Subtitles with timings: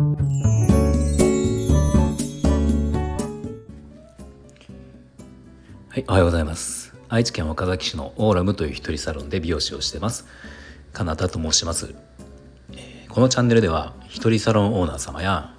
[0.00, 0.06] は
[5.98, 6.94] いおはようございます。
[7.10, 10.26] 愛知県岡崎市のオーラムという一人サロンで美容師をしてます。
[10.94, 11.94] カナダと申します。
[13.10, 15.54] このチャンネルでは一人サロンオーナー様や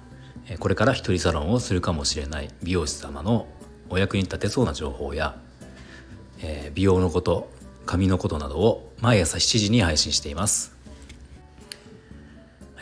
[0.58, 3.46] これから一人サロンをするかもしれない美容師様の
[3.90, 5.36] お役に立てそうな情報や
[6.74, 7.48] 美容のこと
[7.86, 10.71] 髪のことなどを毎朝7時に配信しています。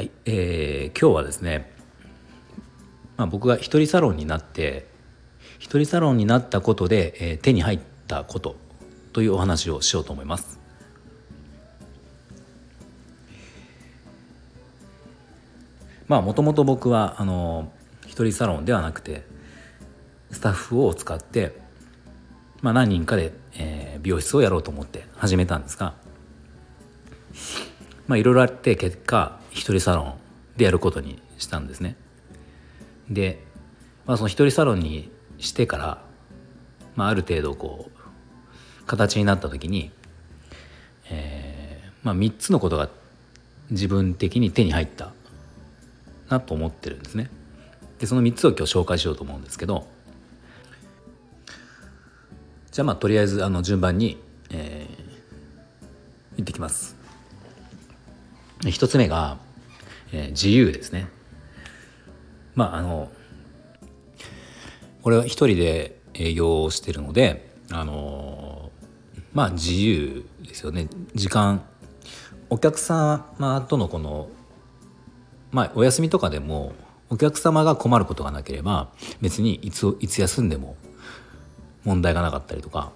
[0.01, 1.71] はい、えー、今日はですね、
[3.19, 4.87] まあ、僕が一人サロンになって
[5.59, 8.56] 一人サロンになったことで、えー、手に入ったこと
[9.12, 10.59] というお話をしようと思います。
[16.09, 17.70] まあもともと僕はあの
[18.06, 19.27] 一人サロンではなくて
[20.30, 21.61] スタッフを使って、
[22.62, 25.92] まあ、何人かで、えー、美容室をやろうと思って始めたんですが
[28.06, 30.15] まあいろいろあって結果一人サロン
[30.57, 31.97] でやることにしたんですね。
[33.09, 33.43] で、
[34.07, 36.03] まあ、その一人サロンにしてから、
[36.97, 39.91] まあ、ある程度こう形になった時に、
[41.11, 42.89] えーまあ、3つのことが
[43.70, 45.12] 自分的に手に入った
[46.29, 47.31] なと思ってるんですね。
[47.98, 49.87] でその3つを今日紹介しようと思うんですけど
[52.73, 54.17] じゃあまあとりあえずあの順番に、
[54.51, 57.00] えー、行ってきます。
[58.62, 59.39] 1つ目が、
[60.12, 61.08] えー、自由ですね。
[62.55, 63.11] まああの
[65.02, 68.70] これは一人で営業をしてるのであの
[69.33, 71.62] まあ自由ですよね時間
[72.50, 74.28] お客様とのこの
[75.52, 76.72] まあお休みとかでも
[77.08, 80.77] お客様が困ることがなければ別にいついつ休んでも
[81.84, 82.92] 問題がなかったりとか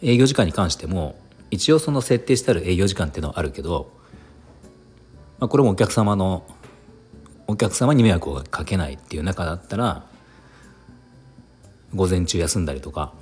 [0.00, 1.18] 営業時間に関しても
[1.50, 3.90] 一応その設定してある営業時間っていうのはあるけど、
[5.40, 6.44] まあ、これもお客様の
[7.46, 10.04] お客様に迷惑をかけないっていう中だったら
[11.94, 13.12] 午前中休んだりとか、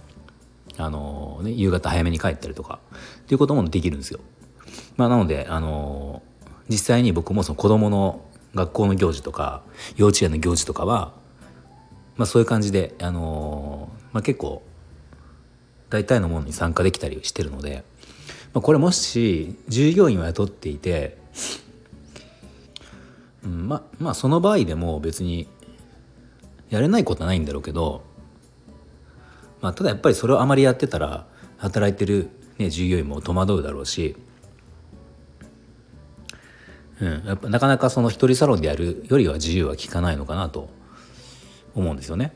[0.77, 2.81] あのね、夕方早めに帰ったりとか
[3.21, 4.21] っていうこともできるんですよ。
[4.97, 6.23] まあ、なので、あの
[6.69, 8.21] 実際に僕もその子供の
[8.55, 9.63] 学校の行事とか
[9.97, 11.15] 幼稚園の行事とかは、
[12.17, 14.63] まあ、そういう感じで、あのまあ、結構
[15.89, 17.85] 大体のものに参加できたりしてるので、
[18.53, 21.17] まあ、これもし従業員を雇っていて、
[23.49, 25.49] うん、ままあその場合でも別に
[26.71, 28.03] やれないことはないんだろうけど
[29.61, 31.27] まあ、ただやっぱりそれをあまりやってたら
[31.59, 34.17] 働いてる、ね、従業員も戸惑うだろうし、
[37.01, 40.69] うん、やっぱなかなかその一人サロンでやるよりは自由は効かないのかなと
[41.75, 42.33] 思うんですよね。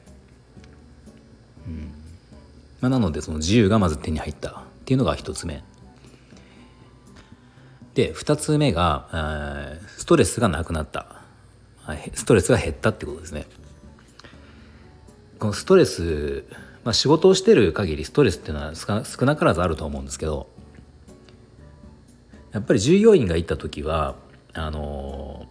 [1.66, 1.92] うん
[2.80, 4.52] まあ、なのでその自由がまず手に入ったっ
[4.84, 5.62] ていうのが一つ目。
[7.94, 11.22] で二つ目がストレスがなくなった
[12.14, 13.46] ストレスが減ったってことですね。
[15.38, 16.44] このストレス
[16.84, 20.48] まあ、仕事をしてる限りストレスっていうのは少なからずあると思うんですけど
[22.52, 24.16] やっぱり従業員がいた時は
[24.52, 25.46] あの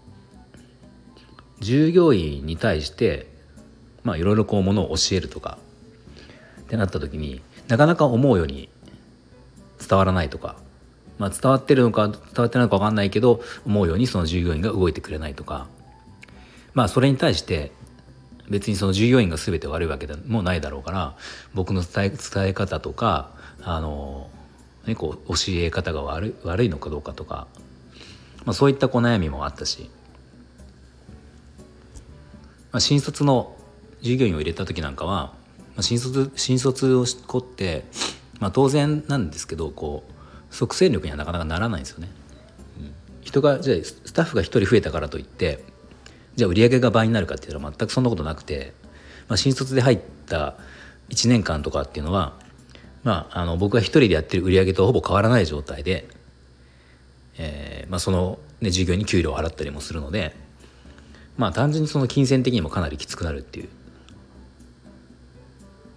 [1.60, 3.28] 従業員に対して
[4.04, 5.58] まあいろいろこうものを教えるとか
[6.62, 8.70] ってなった時になかなか思うように
[9.80, 10.58] 伝わらないとか、
[11.18, 15.68] まあ、伝わってるのか伝わってないのか分かんないけど思うようにその従業員が動いてくれないとか。
[16.74, 17.72] まあそれに対して
[18.50, 21.16] 別にその従業員が全て悪いわけでもないだろうから
[21.54, 24.30] 僕の伝え伝え方とかあの、
[24.86, 27.48] ね、こう教え方が悪い悪いのかどうかとか、
[28.46, 29.90] まあ、そういったこう悩みもあったし、
[32.72, 33.56] まあ、新卒の
[34.02, 35.34] 従業員を入れた時なんかは、ま
[35.78, 37.86] あ、新卒新卒をこって、
[38.40, 40.12] まあ、当然なんですけどこう
[40.52, 42.10] 即戦力にはなかなかならないんですよね。
[43.22, 45.64] 人がじゃあスタッフが1人増えたからといって
[46.36, 48.74] じゃあ売り上げが倍になるかっていうのは全くそんなことなくて、
[49.28, 50.56] まあ、新卒で入った
[51.10, 52.34] 1年間とかっていうのは、
[53.04, 56.08] まあ、あの僕が一人でやってる売り上げとほぼ変わらない状態で、
[57.38, 60.36] えーまあ、その、ね、従業員に給料を払ったりもするので、
[61.38, 63.70] まあ、単純にその金銭的にもかなりきつくなるっていう。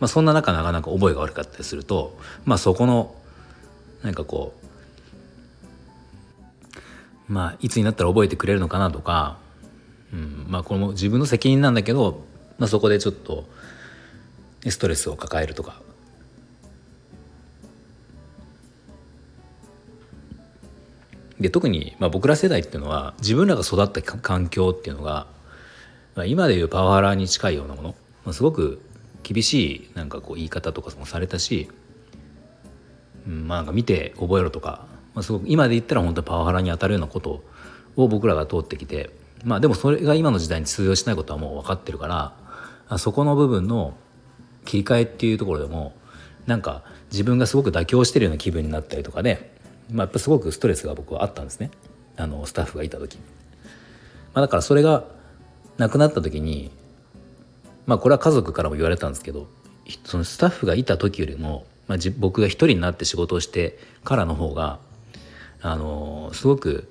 [0.01, 3.15] まあ、そんな中なかなか覚えが悪かったりすると、まあ、そこの
[4.05, 4.55] なんかこ
[7.29, 9.43] うまあいつになったら覚えてくれるのかなとか
[10.15, 12.25] うん、まあこれも自分の責任なんだけど、
[12.59, 13.45] まあ、そこでちょっと
[14.67, 15.83] ストレスを抱えるとか。
[21.41, 25.27] で特に、まあ、僕ら世代っていうのは自分らが育った環境っていうのが、
[26.15, 27.89] まあ、今でいうパワハラに近いようなもの、
[28.25, 28.81] まあ、すごく
[29.25, 31.69] 厳しいなんかこう言い方とかもされたし、
[33.27, 37.43] まあなんか見て覚えろとか、まあ、すごく今で言ったら本当にパワハラに当たるようなこと
[37.97, 39.11] を僕らが通ってきて
[39.45, 42.35] まあでもそれが今の時代に通用しないことはもう分かってるか
[42.89, 43.95] らそこの部分の
[44.65, 45.95] 切り替えっていうところでも
[46.47, 49.55] なんか自分がすごく妥協してるような気分になったりとかで、
[49.91, 51.71] まあ、やっぱすごくストレスが僕はあったんですね。
[52.17, 53.23] あのスタッフがいた時、ま
[54.35, 55.05] あ、だからそれが
[55.79, 56.71] なくなった時に
[57.87, 59.49] まあこれは家族からも言われたんですけど
[60.05, 64.79] そのスタッフがいた時よりも、まあ、僕が一人になって仕事をしてからの方が
[65.61, 66.91] あのすごく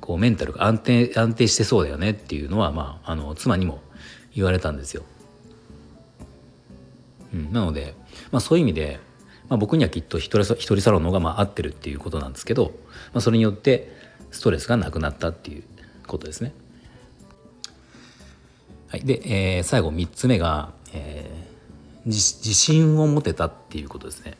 [0.00, 3.80] こうメンタルが安定安定してそうだよねっていうのは、まあ、あの妻にも
[4.34, 5.02] 言われたんですよ。
[7.34, 7.94] うん、なので、
[8.30, 9.00] まあ、そういう意味で、
[9.48, 12.72] まあ、僕にはきっと一人一人サロンの方がまあ合ってるっていうことなんですけど、
[13.12, 13.92] まあ、それによって
[14.30, 15.64] ストレスがなくなったっていう
[16.06, 16.52] ことですね。
[18.88, 24.36] はい、で、えー、最後3つ目が、えー、自信を持てたっていうことですね。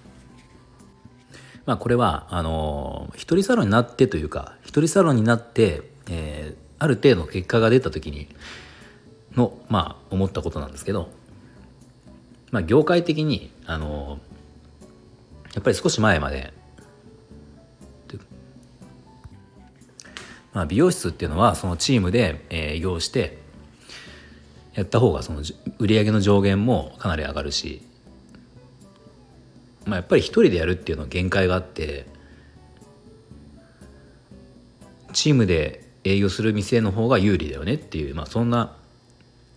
[1.69, 8.27] まあ、これはあの一人サロンになってというか一人サロンになって、えー、ある程度結果が出た時に
[9.37, 11.11] の、まあ、思ったことなんですけど、
[12.53, 14.19] まあ、業界的にあの
[15.55, 16.55] やっぱり少し前まで、
[20.55, 23.39] まあ、美容室っていうのはそのチームで営業して
[24.75, 25.43] やった方がその
[25.79, 27.83] 売上の上限もかなり上がるし
[29.89, 32.07] まあ、やっぱり一人でやるっていうのは限界があって
[35.15, 38.77] チームで営業する店の方が有利だよねっていう、まあ、そんな、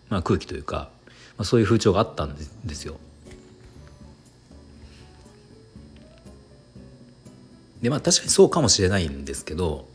[0.09, 0.89] まあ、空気というか、
[1.37, 2.97] まあ、そういう風潮があったんですよ。
[7.81, 9.87] でまあ確かにそうかもしれないんですけど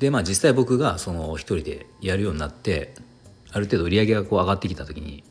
[0.00, 2.94] でまあ実際僕がその一人でやるようになって
[3.52, 5.22] ある程度売り上げがこう上がってきた時に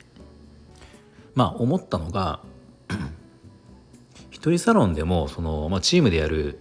[1.34, 2.40] まあ思ったのが
[4.30, 6.60] 一人サロンでもその、まあ、チームでやる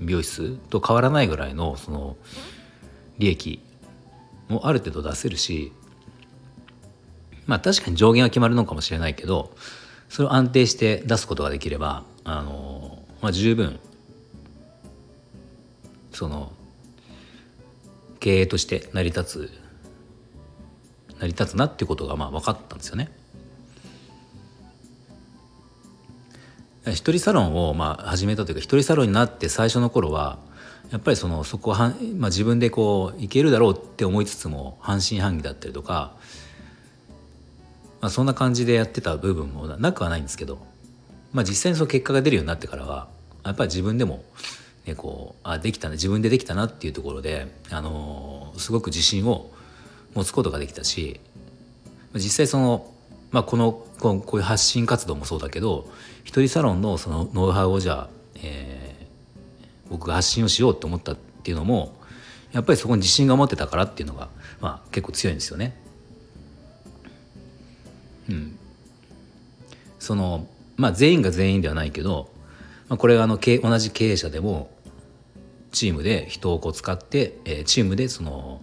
[0.00, 2.16] 美容室と変わらないぐらいのその
[3.18, 3.60] 利益
[4.48, 5.72] もある程度出せるし
[7.46, 9.52] まあ確かに上限は決まるのかもしれないけど
[10.08, 13.80] それを安定して出すことができればあの、まあ、十分
[16.12, 16.52] その
[18.20, 19.52] 経営として成り立つ
[21.20, 23.10] 成り立つなっていうことがまあ分かったんですよね。
[26.86, 30.38] 一人サロンをまあ始めたというか一人サロンになって最初の頃は
[30.90, 36.14] やっぱりそのそこは、まあ、自分でこういけるだろうって思いつつも半信半疑だったりとか、
[38.00, 40.58] まあ、そんな感じでやってた部分もなくはないんですけど、
[41.32, 43.08] まあ、実際にその結果が出るようになってからは
[43.44, 44.24] やっぱり自分でも、
[44.88, 49.50] ね、こうあできたね自分でできたなっていうところで、あのー、すごく自信を
[50.14, 51.20] 持つことができたし
[52.14, 52.90] 実際その、
[53.30, 55.86] まあ、このこういう発信活動もそうだけど
[56.24, 61.94] 一人サロンのそのノウハウをじゃあ、えー、僕が発信をしようと思ったっていうのも
[62.52, 64.30] やっぱりそこに自信が持ってたからっていうのが、
[64.60, 65.76] まあ、結構強いんですよね。
[68.30, 68.58] うん、
[69.98, 70.46] その
[70.78, 72.30] まあ全員が全員ではないけど、
[72.88, 74.70] まあ、これはあの同じ経営者でも
[75.72, 78.60] チームで人をこう使って、えー、チームでその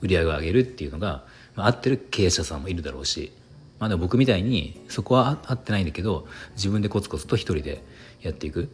[0.00, 1.24] 売り上げを上げるっていうのが、
[1.54, 3.32] まあ、合ってる経営者さんもいるだろうし、
[3.78, 7.82] まあ、でも僕みたいにそこは合ってないんだけど自分でコツコツと一人で
[8.22, 8.66] やっていくっ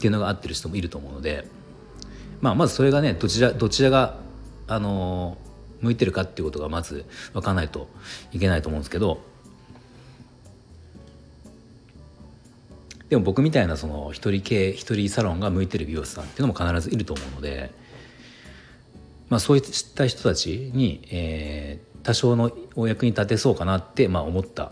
[0.00, 1.46] ていうのが合ってる人もいると思うので、
[2.40, 4.24] まあ、まずそれがねどちらどちらが、
[4.68, 5.38] あの
[5.80, 7.88] 向いてるかっていうことがまず分かんないと
[8.32, 9.20] いけないと思うんですけど
[13.08, 17.86] でも僕みたいなその一人系一人サロンが向いてる美容師さんっていうのも必ずいると思うので。
[19.28, 19.62] まあ、そういっ
[19.94, 24.70] た人たちに、えー、多少のお役に立てそうかなって、まあ、思ったっ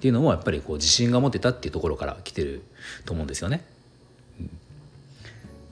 [0.00, 2.62] ていうのもやっぱりこう自信が持てたっていうところから来てる
[3.04, 3.64] と思うんですよね。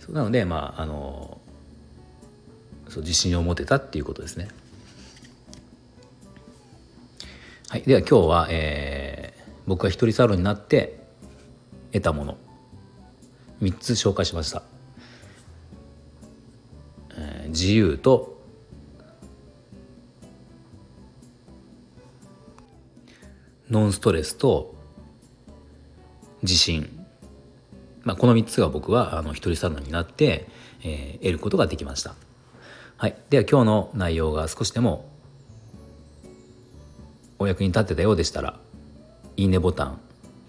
[0.08, 1.40] うん、なので、まあ、あの
[2.88, 4.48] そう自信を持てたっていうことですね。
[7.68, 11.01] はい、では今日は、えー、僕が一人サロンになって
[11.92, 12.38] 得たもの
[13.60, 14.62] 3つ紹介しました。
[17.48, 18.40] 自由と
[23.70, 24.74] ノンストレスと
[26.42, 26.88] 自信、
[28.02, 30.48] まあ、この3つが僕はあの一人サロンになって、
[30.82, 32.14] えー、得ることができました。
[32.96, 35.08] はい、では今日の内容が少しでも
[37.38, 38.58] お役に立ってたようでしたら
[39.36, 40.00] いいねボタン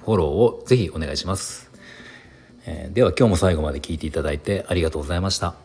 [0.03, 1.71] フォローをぜひお願いします、
[2.65, 5.62] えー、では今日も最後まで聞いていただいてありがとうございました。